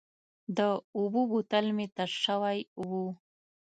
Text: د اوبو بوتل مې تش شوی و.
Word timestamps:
د 0.57 0.59
اوبو 0.97 1.21
بوتل 1.31 1.65
مې 1.75 1.85
تش 1.95 2.11
شوی 2.25 2.59
و. 2.87 2.89